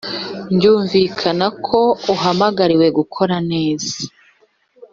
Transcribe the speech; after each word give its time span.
byumvikana 0.55 1.47
ko 1.67 1.79
uhamagariwe 2.13 2.87
gukora 2.97 3.35
neza 3.51 3.97